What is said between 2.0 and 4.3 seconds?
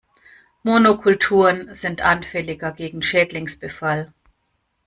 anfälliger gegen Schädlingsbefall.